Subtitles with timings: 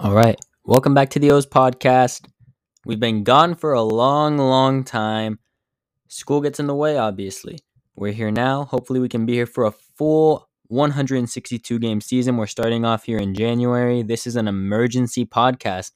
[0.00, 0.38] All right.
[0.64, 2.28] Welcome back to the O's podcast.
[2.86, 5.40] We've been gone for a long, long time.
[6.06, 7.58] School gets in the way, obviously.
[7.96, 8.66] We're here now.
[8.66, 12.36] Hopefully, we can be here for a full 162 game season.
[12.36, 14.02] We're starting off here in January.
[14.02, 15.90] This is an emergency podcast.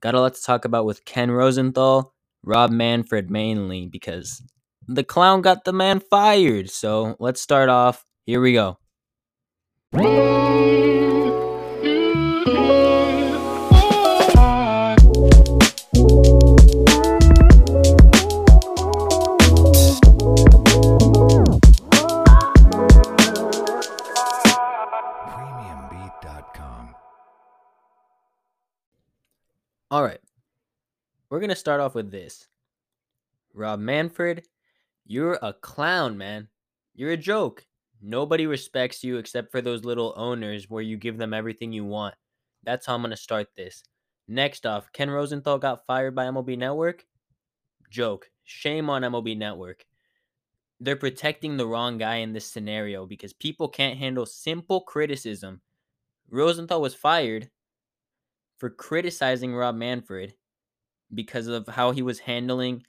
[0.00, 4.42] Got a lot to talk about with Ken Rosenthal, Rob Manfred mainly, because
[4.88, 6.70] the clown got the man fired.
[6.70, 8.02] So let's start off.
[8.24, 8.78] Here we go.
[29.90, 30.20] All right.
[31.28, 32.46] We're going to start off with this.
[33.54, 34.46] Rob Manfred,
[35.04, 36.46] you're a clown, man.
[36.94, 37.66] You're a joke.
[38.00, 42.14] Nobody respects you except for those little owners where you give them everything you want.
[42.62, 43.82] That's how I'm going to start this.
[44.28, 47.04] Next off, Ken Rosenthal got fired by MLB Network.
[47.90, 48.30] Joke.
[48.44, 49.84] Shame on MLB Network.
[50.78, 55.60] They're protecting the wrong guy in this scenario because people can't handle simple criticism.
[56.30, 57.50] Rosenthal was fired
[58.60, 60.34] for criticizing Rob Manfred
[61.12, 62.84] because of how he was handling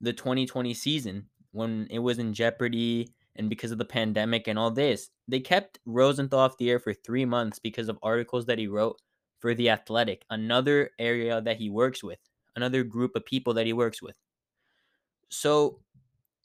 [0.00, 4.70] the 2020 season when it was in jeopardy and because of the pandemic and all
[4.70, 5.10] this.
[5.26, 9.00] They kept Rosenthal off the air for three months because of articles that he wrote
[9.40, 12.20] for The Athletic, another area that he works with,
[12.54, 14.16] another group of people that he works with.
[15.30, 15.80] So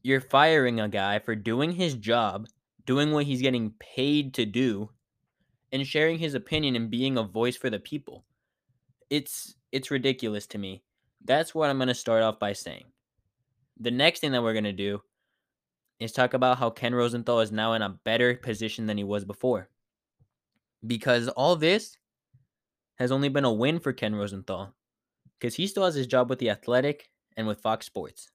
[0.01, 2.47] you're firing a guy for doing his job,
[2.87, 4.89] doing what he's getting paid to do,
[5.71, 8.25] and sharing his opinion and being a voice for the people.
[9.13, 10.81] It's it's ridiculous to me.
[11.23, 12.85] That's what I'm going to start off by saying.
[13.79, 15.03] The next thing that we're going to do
[15.99, 19.23] is talk about how Ken Rosenthal is now in a better position than he was
[19.23, 19.69] before.
[20.87, 21.95] Because all this
[22.95, 24.73] has only been a win for Ken Rosenthal
[25.37, 28.31] because he still has his job with the Athletic and with Fox Sports.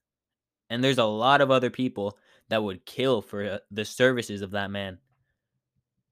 [0.69, 2.17] And there's a lot of other people
[2.47, 4.97] that would kill for uh, the services of that man.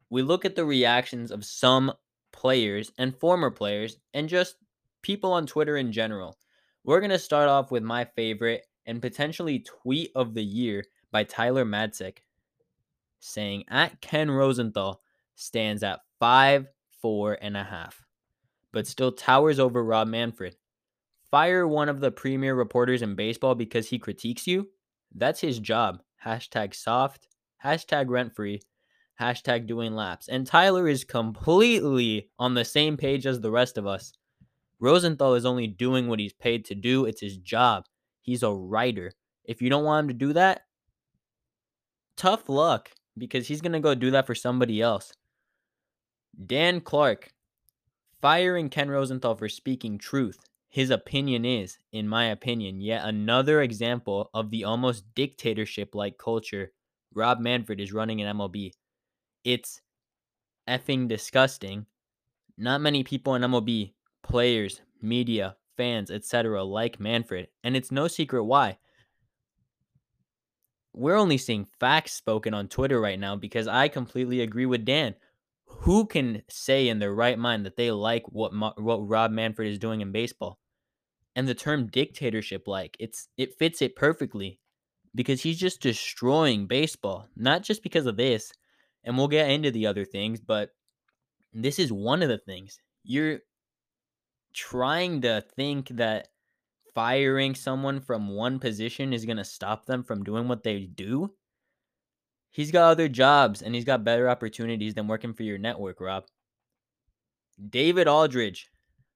[0.09, 1.93] We look at the reactions of some
[2.37, 4.57] players and former players and just
[5.07, 6.37] people on Twitter in general.
[6.83, 11.23] We're going to start off with my favorite and potentially tweet of the year by
[11.23, 12.17] Tyler Matzek
[13.21, 15.01] saying at Ken Rosenthal
[15.35, 16.67] stands at five,
[17.01, 18.03] four and a half,
[18.73, 20.57] but still towers over Rob Manfred.
[21.31, 24.67] Fire one of the premier reporters in baseball because he critiques you?
[25.15, 26.01] That's his job.
[26.25, 27.29] Hashtag soft,
[27.63, 28.59] hashtag rent free,
[29.21, 30.27] hashtag doing laps.
[30.27, 34.11] And Tyler is completely on the same page as the rest of us.
[34.79, 37.85] Rosenthal is only doing what he's paid to do, it's his job.
[38.21, 39.13] He's a writer.
[39.43, 40.63] If you don't want him to do that,
[42.15, 45.13] tough luck because he's going to go do that for somebody else.
[46.45, 47.29] Dan Clark
[48.21, 50.39] firing Ken Rosenthal for speaking truth.
[50.69, 56.71] His opinion is, in my opinion, yet another example of the almost dictatorship like culture
[57.13, 58.71] Rob Manfred is running in MLB.
[59.43, 59.81] It's
[60.67, 61.85] effing disgusting.
[62.57, 63.93] Not many people in MLB,
[64.27, 68.77] players, media, fans, etc., like Manfred, and it's no secret why.
[70.93, 75.15] We're only seeing facts spoken on Twitter right now because I completely agree with Dan.
[75.65, 79.79] Who can say in their right mind that they like what what Rob Manfred is
[79.79, 80.59] doing in baseball?
[81.35, 84.59] And the term dictatorship like it's it fits it perfectly
[85.13, 88.51] because he's just destroying baseball, not just because of this.
[89.03, 90.71] And we'll get into the other things, but
[91.53, 92.79] this is one of the things.
[93.03, 93.39] You're
[94.57, 96.29] trying to think that
[96.95, 101.31] firing someone from one position is going to stop them from doing what they do.
[102.49, 106.23] He's got other jobs and he's got better opportunities than working for your network, Rob.
[107.69, 108.71] David Aldridge,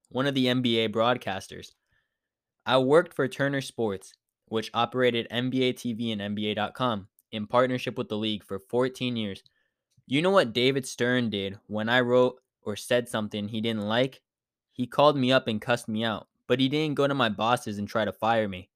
[0.09, 1.71] one of the NBA broadcasters.
[2.63, 4.13] I worked for Turner Sports,
[4.45, 9.41] which operated NBA TV and NBA.com in partnership with the league for 14 years.
[10.05, 14.21] You know what David Stern did when I wrote or said something he didn't like?
[14.71, 17.77] He called me up and cussed me out, but he didn't go to my bosses
[17.77, 18.69] and try to fire me.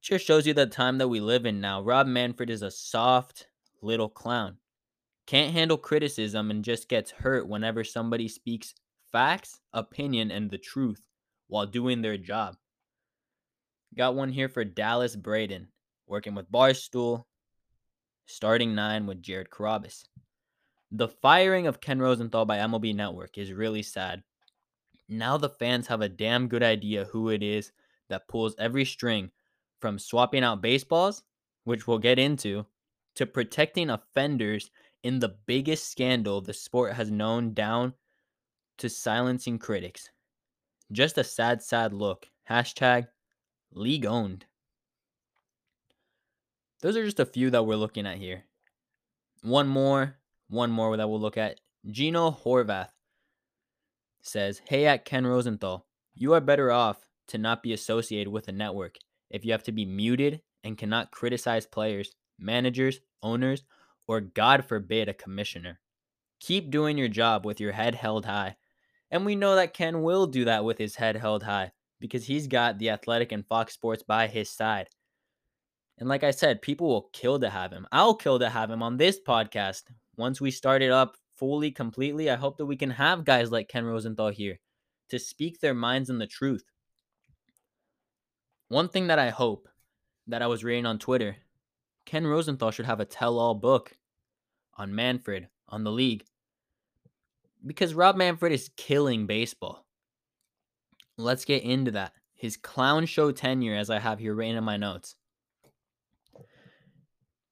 [0.00, 1.82] Just shows you the time that we live in now.
[1.82, 3.48] Rob Manfred is a soft
[3.82, 4.58] little clown.
[5.26, 8.74] Can't handle criticism and just gets hurt whenever somebody speaks
[9.12, 11.06] facts, opinion, and the truth
[11.48, 12.56] while doing their job.
[13.96, 15.68] Got one here for Dallas Braden,
[16.06, 17.24] working with Barstool,
[18.26, 20.04] starting nine with Jared Carrabis.
[20.92, 24.22] The firing of Ken Rosenthal by MLB Network is really sad.
[25.08, 27.72] Now the fans have a damn good idea who it is
[28.08, 29.30] that pulls every string
[29.80, 31.22] from swapping out baseballs,
[31.64, 32.66] which we'll get into,
[33.14, 34.70] to protecting offenders
[35.02, 37.94] in the biggest scandal the sport has known down
[38.78, 40.10] to silencing critics.
[40.92, 42.28] Just a sad, sad look.
[42.48, 43.08] Hashtag
[43.72, 44.46] league owned.
[46.80, 48.44] Those are just a few that we're looking at here.
[49.42, 50.16] One more,
[50.48, 51.60] one more that we'll look at.
[51.90, 52.90] Gino Horvath
[54.28, 58.52] says, Hey, at Ken Rosenthal, you are better off to not be associated with a
[58.52, 58.96] network
[59.30, 63.64] if you have to be muted and cannot criticize players, managers, owners,
[64.06, 65.80] or God forbid, a commissioner.
[66.40, 68.56] Keep doing your job with your head held high.
[69.10, 72.46] And we know that Ken will do that with his head held high because he's
[72.46, 74.88] got the Athletic and Fox Sports by his side.
[75.98, 77.86] And like I said, people will kill to have him.
[77.90, 79.82] I'll kill to have him on this podcast.
[80.16, 83.68] Once we start it up fully, completely, I hope that we can have guys like
[83.68, 84.58] Ken Rosenthal here
[85.10, 86.64] to speak their minds and the truth.
[88.68, 89.68] One thing that I hope
[90.26, 91.36] that I was reading on Twitter
[92.08, 93.94] Ken Rosenthal should have a tell all book
[94.78, 96.24] on Manfred, on the league.
[97.66, 99.84] Because Rob Manfred is killing baseball.
[101.18, 102.12] Let's get into that.
[102.34, 105.16] His clown show tenure, as I have here written in my notes.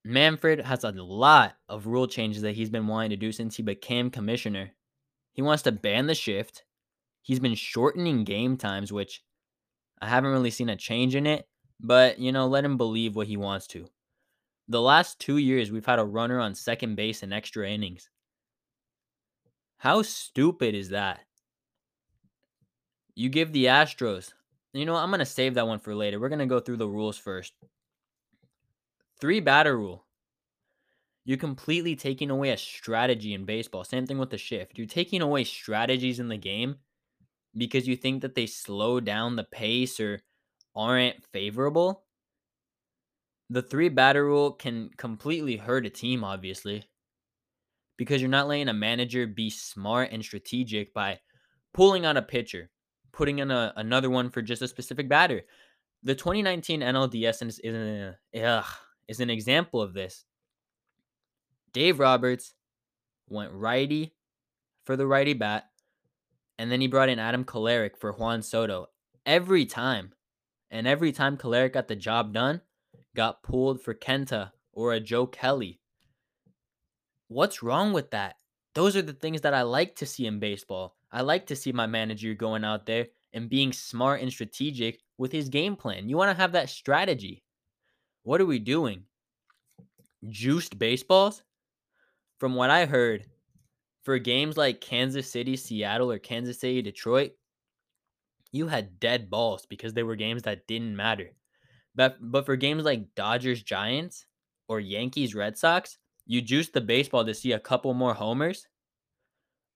[0.06, 3.62] Manfred has a lot of rule changes that he's been wanting to do since he
[3.64, 4.70] became commissioner.
[5.32, 6.62] He wants to ban the shift.
[7.23, 9.25] He's been shortening game times, which
[10.00, 11.49] I haven't really seen a change in it,
[11.81, 13.88] but you know, let him believe what he wants to.
[14.69, 18.09] The last two years, we've had a runner on second base in extra innings.
[19.79, 21.19] How stupid is that?
[23.17, 24.35] You give the Astros,
[24.73, 26.20] you know, I'm going to save that one for later.
[26.20, 27.55] We're going to go through the rules first.
[29.20, 30.04] Three batter rule.
[31.24, 33.82] You're completely taking away a strategy in baseball.
[33.82, 34.78] Same thing with the shift.
[34.78, 36.76] You're taking away strategies in the game
[37.56, 40.20] because you think that they slow down the pace or
[40.74, 42.04] aren't favorable.
[43.50, 46.84] The three batter rule can completely hurt a team, obviously,
[47.96, 51.18] because you're not letting a manager be smart and strategic by
[51.72, 52.70] pulling out a pitcher,
[53.12, 55.42] putting in a, another one for just a specific batter.
[56.02, 58.64] The 2019 NLDS is, is, an, ugh,
[59.08, 60.25] is an example of this.
[61.73, 62.55] Dave Roberts
[63.29, 64.14] went righty
[64.85, 65.67] for the righty bat,
[66.58, 68.88] and then he brought in Adam Kolarek for Juan Soto
[69.25, 70.12] every time.
[70.70, 72.61] And every time Kolarek got the job done,
[73.14, 75.81] got pulled for Kenta or a Joe Kelly.
[77.29, 78.37] What's wrong with that?
[78.75, 80.97] Those are the things that I like to see in baseball.
[81.11, 85.32] I like to see my manager going out there and being smart and strategic with
[85.32, 86.09] his game plan.
[86.09, 87.43] You want to have that strategy.
[88.26, 89.05] What are we doing?
[90.28, 91.44] Juiced baseballs?
[92.40, 93.25] From what I heard,
[94.02, 97.34] for games like Kansas City, Seattle, or Kansas City, Detroit,
[98.50, 101.37] you had dead balls because they were games that didn't matter.
[101.94, 104.26] But but for games like Dodgers, Giants,
[104.67, 105.96] or Yankees, Red Sox,
[106.26, 108.67] you juiced the baseball to see a couple more homers.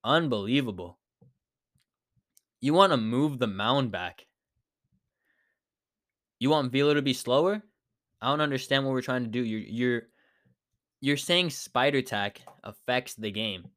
[0.02, 0.99] Unbelievable.
[2.61, 4.26] You want to move the mound back.
[6.41, 7.62] You want Velo to be slower?
[8.20, 9.43] I don't understand what we're trying to do.
[9.43, 10.02] You're you're
[11.00, 13.69] you're saying spider tack affects the game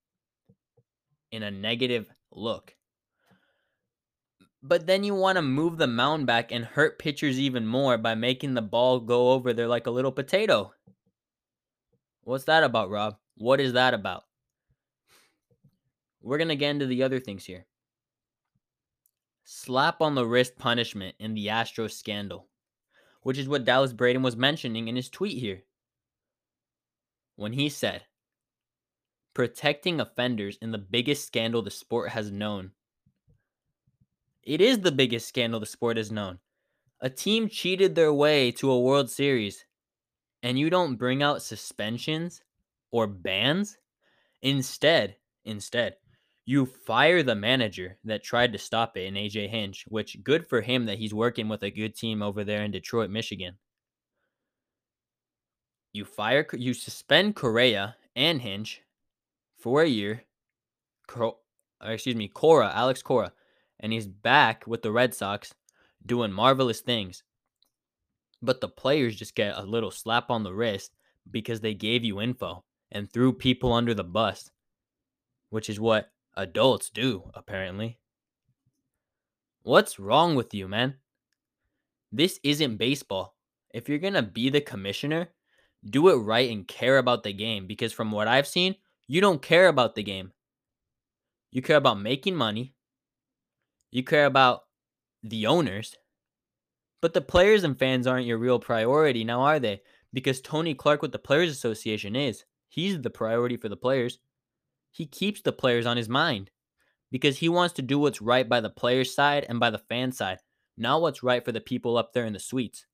[1.32, 2.76] in a negative look.
[4.62, 8.16] But then you want to move the mound back and hurt pitchers even more by
[8.16, 10.74] making the ball go over there like a little potato.
[12.22, 13.18] What's that about, Rob?
[13.36, 14.24] What is that about?
[16.22, 17.66] We're going to get into the other things here.
[19.44, 22.48] Slap on the wrist punishment in the Astros scandal
[23.24, 25.64] which is what Dallas Braden was mentioning in his tweet here.
[27.36, 28.04] When he said,
[29.34, 32.72] protecting offenders in the biggest scandal the sport has known.
[34.44, 36.40] It is the biggest scandal the sport has known.
[37.00, 39.66] A team cheated their way to a World Series,
[40.44, 42.42] and you don't bring out suspensions
[42.92, 43.78] or bans?
[44.42, 45.16] Instead,
[45.46, 45.96] instead,
[46.46, 50.62] you fire the manager that tried to stop it in AJ Hinch, which good for
[50.62, 53.56] him that he's working with a good team over there in Detroit, Michigan.
[55.94, 58.82] You fire, you suspend Correa and Hinch
[59.58, 60.24] for a year.
[61.08, 61.38] Cor-
[61.82, 63.32] excuse me, Cora, Alex Cora,
[63.80, 65.54] and he's back with the Red Sox
[66.06, 67.24] doing marvelous things.
[68.42, 70.92] But the players just get a little slap on the wrist
[71.30, 74.52] because they gave you info and threw people under the bus,
[75.50, 78.00] which is what Adults do, apparently.
[79.62, 80.96] What's wrong with you, man?
[82.12, 83.36] This isn't baseball.
[83.74, 85.30] If you're going to be the commissioner,
[85.86, 88.76] do it right and care about the game because from what I've seen,
[89.08, 90.32] you don't care about the game.
[91.52, 92.74] You care about making money.
[93.92, 94.64] You care about
[95.22, 95.96] the owners.
[97.02, 99.82] But the players and fans aren't your real priority now, are they?
[100.14, 102.44] Because Tony Clark with the Players Association is.
[102.70, 104.18] He's the priority for the players
[104.94, 106.52] he keeps the players on his mind
[107.12, 110.12] because he wants to do what's right by the player side and by the fan
[110.12, 110.38] side,
[110.78, 112.86] not what's right for the people up there in the suites.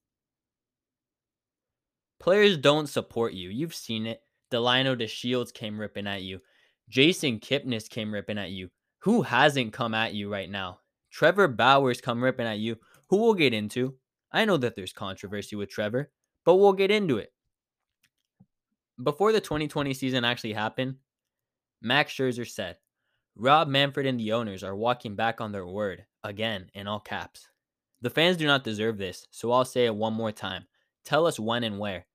[2.20, 3.50] Players don't support you.
[3.50, 4.22] You've seen it.
[4.51, 6.39] Delino DeShields came ripping at you.
[6.89, 8.70] Jason Kipnis came ripping at you.
[9.00, 10.79] Who hasn't come at you right now?
[11.12, 12.77] Trevor Bauer's come ripping at you,
[13.10, 13.96] who we'll get into.
[14.32, 16.12] I know that there's controversy with Trevor,
[16.46, 17.34] but we'll get into it.
[19.01, 20.96] Before the 2020 season actually happened,
[21.81, 22.77] Max Scherzer said,
[23.36, 27.48] Rob Manfred and the owners are walking back on their word, again, in all caps.
[28.01, 30.65] The fans do not deserve this, so I'll say it one more time.
[31.05, 32.05] Tell us when and where.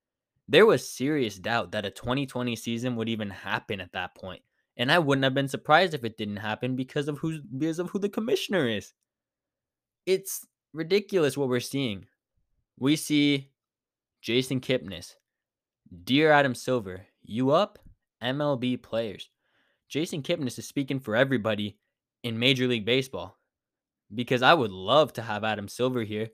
[0.49, 4.42] There was serious doubt that a 2020 season would even happen at that point,
[4.76, 7.90] and I wouldn't have been surprised if it didn't happen because of who because of
[7.90, 8.92] who the commissioner is.
[10.04, 12.06] It's ridiculous what we're seeing.
[12.78, 13.50] We see
[14.21, 15.14] Jason Kipnis,
[16.04, 17.78] Dear Adam Silver, you up?
[18.23, 19.28] MLB players.
[19.88, 21.79] Jason Kipnis is speaking for everybody
[22.23, 23.38] in Major League Baseball
[24.14, 26.29] because I would love to have Adam Silver here.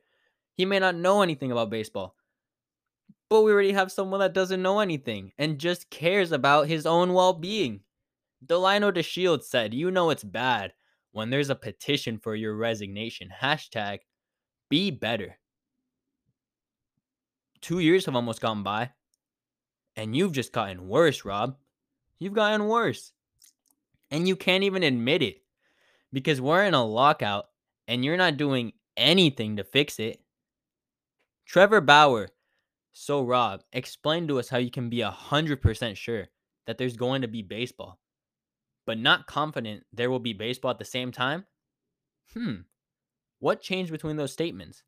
[0.56, 2.16] He may not know anything about baseball,
[3.28, 7.12] but we already have someone that doesn't know anything and just cares about his own
[7.12, 7.80] well being.
[8.44, 10.72] Delino DeShields said, You know it's bad
[11.12, 13.28] when there's a petition for your resignation.
[13.42, 14.00] Hashtag
[14.68, 15.38] be better.
[17.60, 18.90] Two years have almost gone by,
[19.96, 21.56] and you've just gotten worse, Rob.
[22.18, 23.12] You've gotten worse.
[24.10, 25.42] And you can't even admit it
[26.12, 27.46] because we're in a lockout
[27.86, 30.20] and you're not doing anything to fix it.
[31.46, 32.28] Trevor Bauer,
[32.92, 36.28] so Rob, explain to us how you can be 100% sure
[36.66, 37.98] that there's going to be baseball,
[38.86, 41.46] but not confident there will be baseball at the same time?
[42.32, 42.56] Hmm.
[43.38, 44.82] What changed between those statements?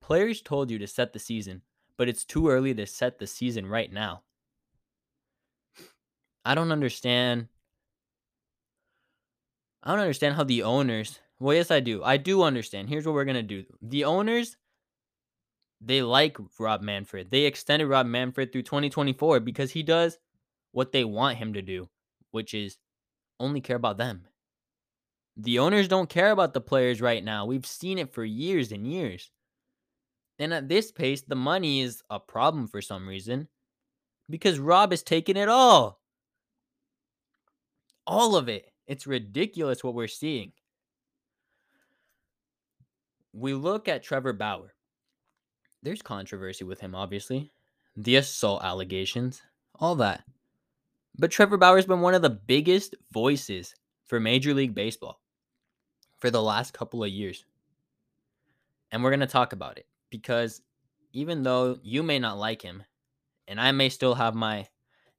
[0.00, 1.62] Players told you to set the season,
[1.96, 4.22] but it's too early to set the season right now.
[6.44, 7.48] I don't understand
[9.84, 11.20] I don't understand how the owners.
[11.38, 12.02] Well, yes, I do.
[12.02, 12.88] I do understand.
[12.88, 13.64] Here's what we're gonna do.
[13.82, 14.56] The owners,
[15.80, 17.30] they like Rob Manfred.
[17.30, 20.18] They extended Rob Manfred through 2024 because he does
[20.72, 21.88] what they want him to do,
[22.30, 22.78] which is
[23.38, 24.26] only care about them.
[25.36, 27.44] The owners don't care about the players right now.
[27.44, 29.30] We've seen it for years and years.
[30.38, 33.48] And at this pace, the money is a problem for some reason
[34.30, 36.00] because Rob is taking it all.
[38.06, 38.73] All of it.
[38.86, 40.52] It's ridiculous what we're seeing.
[43.32, 44.74] We look at Trevor Bauer.
[45.82, 47.50] There's controversy with him, obviously.
[47.96, 49.42] The assault allegations,
[49.78, 50.24] all that.
[51.16, 53.74] But Trevor Bauer's been one of the biggest voices
[54.04, 55.20] for Major League Baseball
[56.16, 57.44] for the last couple of years.
[58.90, 60.62] And we're going to talk about it because
[61.12, 62.82] even though you may not like him,
[63.46, 64.66] and I may still have my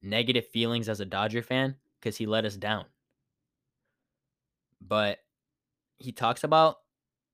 [0.02, 2.86] negative feelings as a Dodger fan because he let us down
[4.88, 5.20] but
[5.98, 6.78] he talks about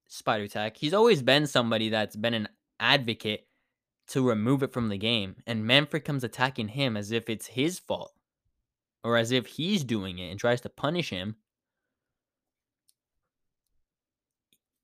[0.07, 0.77] Spider Tack.
[0.77, 3.47] He's always been somebody that's been an advocate
[4.09, 7.79] to remove it from the game, and Manfred comes attacking him as if it's his
[7.79, 8.13] fault
[9.03, 11.35] or as if he's doing it and tries to punish him.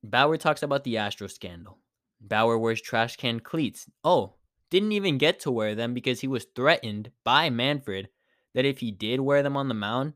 [0.02, 1.78] Bauer talks about the Astro scandal.
[2.20, 3.88] Bauer wears trash can cleats.
[4.02, 4.34] Oh,
[4.70, 8.08] didn't even get to wear them because he was threatened by Manfred
[8.54, 10.14] that if he did wear them on the mound,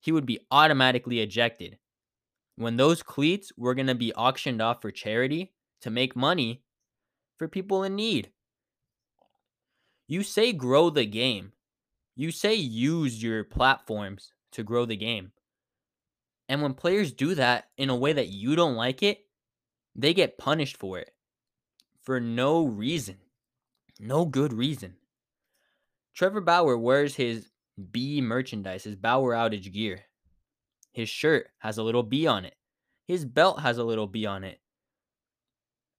[0.00, 1.78] he would be automatically ejected.
[2.56, 5.52] When those cleats were going to be auctioned off for charity
[5.82, 6.62] to make money
[7.36, 8.30] for people in need.
[10.08, 11.52] You say grow the game.
[12.16, 15.32] You say use your platforms to grow the game.
[16.48, 19.26] And when players do that in a way that you don't like it,
[19.94, 21.12] they get punished for it
[22.00, 23.18] for no reason.
[24.00, 24.94] No good reason.
[26.14, 30.04] Trevor Bauer wears his B merchandise, his Bauer outage gear.
[30.92, 32.56] His shirt has a little B on it.
[33.06, 34.60] His belt has a little B on it.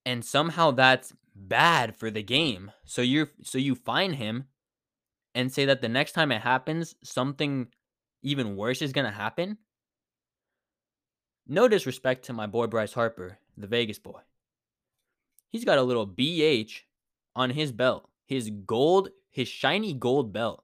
[0.06, 2.72] And somehow that's bad for the game.
[2.86, 4.46] So you so you find him
[5.34, 7.68] and say that the next time it happens, something
[8.22, 9.58] even worse is going to happen.
[11.48, 14.20] No disrespect to my boy Bryce Harper, the Vegas boy.
[15.50, 16.82] He's got a little BH
[17.36, 20.64] on his belt, his gold, his shiny gold belt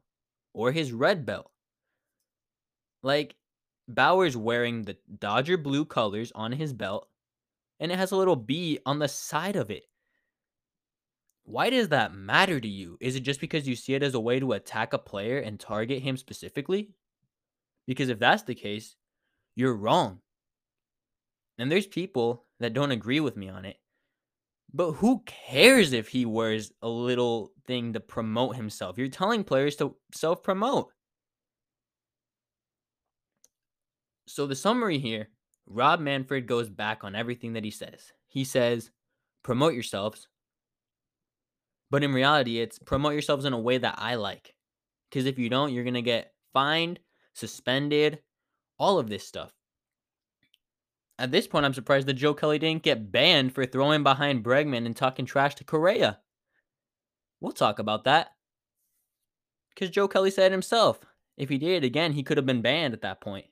[0.56, 1.52] or his red belt.
[3.04, 3.36] Like
[3.88, 7.08] Bauer's wearing the Dodger blue colors on his belt,
[7.80, 9.84] and it has a little B on the side of it.
[11.44, 12.98] Why does that matter to you?
[13.00, 15.60] Is it just because you see it as a way to attack a player and
[15.60, 16.90] target him specifically?
[17.86, 18.96] Because if that's the case,
[19.56, 20.22] you're wrong.
[21.60, 23.78] And there's people that don't agree with me on it.
[24.76, 28.98] But who cares if he wears a little thing to promote himself?
[28.98, 30.92] You're telling players to self promote.
[34.28, 35.30] So the summary here,
[35.66, 38.12] Rob Manfred goes back on everything that he says.
[38.28, 38.92] He says,
[39.44, 40.28] promote yourselves.
[41.90, 44.54] But in reality, it's promote yourselves in a way that I like.
[45.10, 47.00] Because if you don't, you're going to get fined,
[47.34, 48.20] suspended,
[48.78, 49.54] all of this stuff.
[51.18, 54.86] At this point, I'm surprised that Joe Kelly didn't get banned for throwing behind Bregman
[54.86, 56.20] and talking trash to Correa.
[57.40, 58.34] We'll talk about that.
[59.70, 61.00] Because Joe Kelly said himself,
[61.38, 63.46] if he did it again, he could have been banned at that point.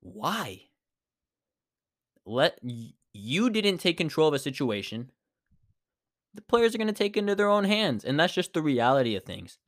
[0.00, 0.68] Why?
[2.26, 2.58] Let
[3.12, 5.10] you didn't take control of a situation.
[6.34, 8.62] The players are going to take it into their own hands, and that's just the
[8.62, 9.58] reality of things.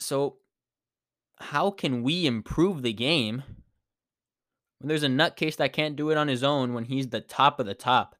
[0.00, 0.38] So,
[1.40, 3.42] how can we improve the game
[4.78, 7.58] when there's a nutcase that can't do it on his own when he's the top
[7.58, 8.14] of the top?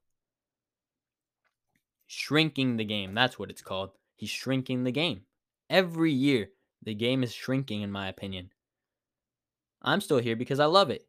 [2.06, 3.14] Shrinking the game.
[3.14, 3.90] That's what it's called.
[4.16, 5.22] He's shrinking the game.
[5.68, 6.50] Every year,
[6.82, 8.50] the game is shrinking, in my opinion.
[9.82, 11.06] I'm still here because I love it.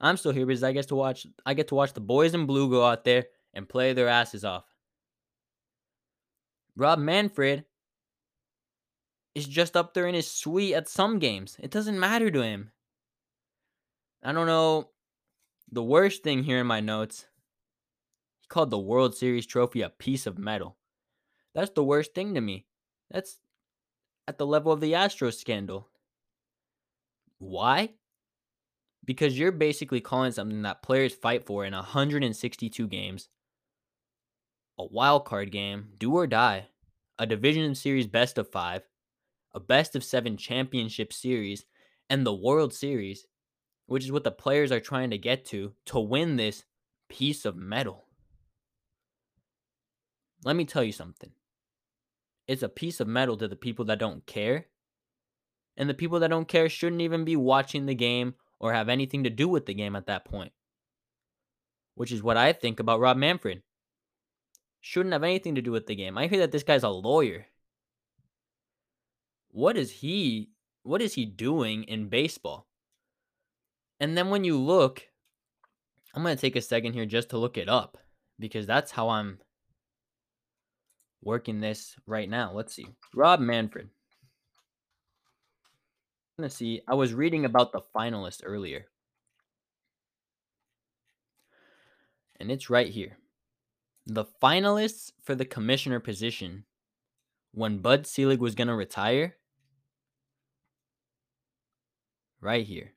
[0.00, 2.46] I'm still here because I get to watch I get to watch the boys in
[2.46, 4.64] blue go out there and play their asses off.
[6.76, 7.64] Rob Manfred
[9.38, 11.56] is just up there in his suite at some games.
[11.60, 12.72] It doesn't matter to him.
[14.22, 14.90] I don't know.
[15.70, 17.26] The worst thing here in my notes,
[18.40, 20.76] he called the World Series trophy a piece of metal.
[21.54, 22.66] That's the worst thing to me.
[23.10, 23.38] That's
[24.26, 25.88] at the level of the Astros scandal.
[27.38, 27.90] Why?
[29.04, 33.28] Because you're basically calling something that players fight for in 162 games,
[34.78, 36.66] a wild card game, do or die,
[37.18, 38.82] a division series best of five,
[39.54, 41.64] a best of seven championship series,
[42.10, 43.26] and the World Series,
[43.86, 46.64] which is what the players are trying to get to to win this
[47.08, 48.06] piece of metal.
[50.44, 51.30] Let me tell you something.
[52.46, 54.66] It's a piece of metal to the people that don't care
[55.78, 59.24] and the people that don't care shouldn't even be watching the game or have anything
[59.24, 60.52] to do with the game at that point.
[61.94, 63.62] Which is what I think about Rob Manfred.
[64.80, 66.18] Shouldn't have anything to do with the game.
[66.18, 67.46] I hear that this guy's a lawyer.
[69.58, 70.50] What is he
[70.84, 72.68] what is he doing in baseball?
[73.98, 75.02] And then when you look,
[76.14, 77.98] I'm going to take a second here just to look it up
[78.38, 79.40] because that's how I'm
[81.24, 82.52] working this right now.
[82.54, 82.86] Let's see.
[83.12, 83.88] Rob Manfred
[86.38, 86.82] gonna see.
[86.86, 88.86] I was reading about the finalist earlier.
[92.38, 93.18] And it's right here.
[94.06, 96.62] The finalists for the commissioner position
[97.50, 99.37] when Bud Selig was going to retire.
[102.40, 102.92] Right here.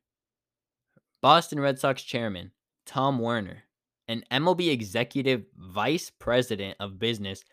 [1.22, 2.52] Boston Red Sox chairman
[2.86, 3.64] Tom Werner
[4.08, 7.44] and MLB executive vice president of business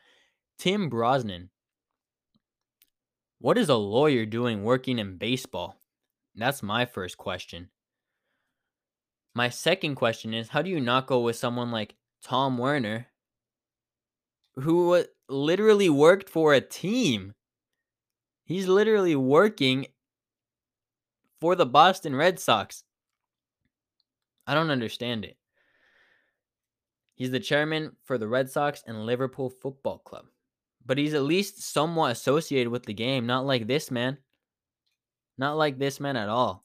[0.58, 1.50] Tim Brosnan
[3.40, 5.76] what is a lawyer doing working in baseball?
[6.34, 7.68] That's my first question.
[9.34, 13.06] My second question is how do you not go with someone like Tom Werner,
[14.56, 17.34] who literally worked for a team?
[18.44, 19.86] He's literally working
[21.40, 22.84] for the Boston Red Sox.
[24.46, 25.36] I don't understand it.
[27.14, 30.26] He's the chairman for the Red Sox and Liverpool Football Club
[30.88, 33.26] but he's at least somewhat associated with the game.
[33.26, 34.16] Not like this man.
[35.36, 36.64] Not like this man at all.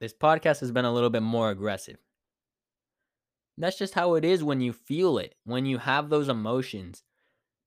[0.00, 1.98] This podcast has been a little bit more aggressive.
[3.58, 7.02] That's just how it is when you feel it, when you have those emotions,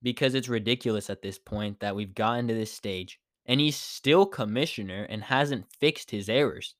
[0.02, 4.26] because it's ridiculous at this point that we've gotten to this stage and he's still
[4.26, 6.76] commissioner and hasn't fixed his errors.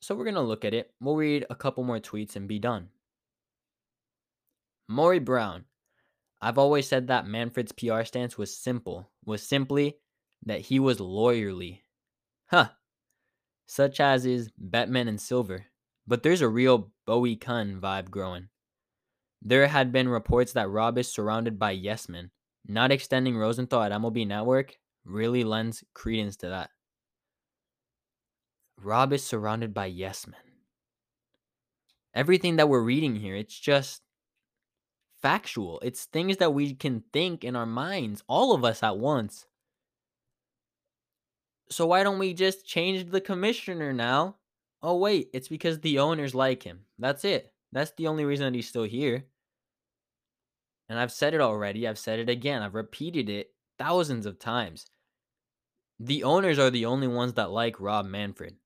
[0.00, 0.92] So we're going to look at it.
[1.00, 2.90] We'll read a couple more tweets and be done.
[4.88, 5.64] Maury Brown.
[6.40, 9.96] I've always said that Manfred's PR stance was simple, was simply
[10.46, 11.80] that he was lawyerly.
[12.46, 12.68] Huh.
[13.66, 15.66] Such as is Bettman and Silver.
[16.06, 18.48] But there's a real Bowie Kuhn vibe growing.
[19.40, 22.30] There had been reports that Rob is surrounded by yes men.
[22.66, 26.70] Not extending Rosenthal at MLB Network really lends credence to that.
[28.80, 30.40] Rob is surrounded by yes men.
[32.14, 34.02] Everything that we're reading here, it's just
[35.20, 35.80] factual.
[35.80, 39.46] It's things that we can think in our minds, all of us at once.
[41.70, 44.36] So why don't we just change the commissioner now?
[44.82, 46.80] Oh wait, it's because the owners like him.
[46.98, 47.52] That's it.
[47.70, 49.24] That's the only reason that he's still here.
[50.92, 51.88] And I've said it already.
[51.88, 52.60] I've said it again.
[52.60, 54.90] I've repeated it thousands of times.
[55.98, 58.56] The owners are the only ones that like Rob Manfred.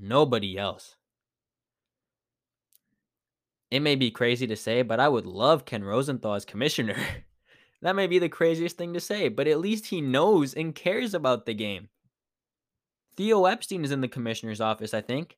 [0.00, 0.94] Nobody else.
[3.68, 6.94] It may be crazy to say, but I would love Ken Rosenthal as commissioner.
[7.82, 11.14] that may be the craziest thing to say, but at least he knows and cares
[11.14, 11.88] about the game.
[13.16, 15.36] Theo Epstein is in the commissioner's office, I think.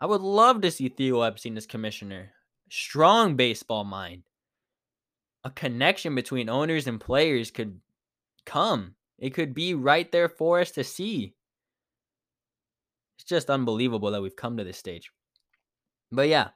[0.00, 2.32] I would love to see Theo Epstein as commissioner.
[2.68, 4.24] Strong baseball mind.
[5.44, 7.80] A connection between owners and players could
[8.46, 8.94] come.
[9.18, 11.34] It could be right there for us to see.
[13.16, 15.10] It's just unbelievable that we've come to this stage.
[16.10, 16.48] But yeah,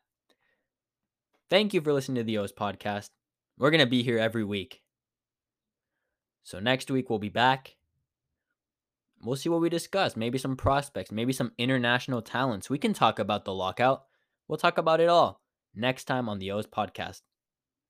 [1.50, 3.10] thank you for listening to the O's podcast.
[3.58, 4.82] We're going to be here every week.
[6.44, 7.76] So next week we'll be back.
[9.22, 10.16] We'll see what we discuss.
[10.16, 12.70] Maybe some prospects, maybe some international talents.
[12.70, 14.04] We can talk about the lockout.
[14.46, 15.42] We'll talk about it all
[15.74, 17.22] next time on the O's podcast.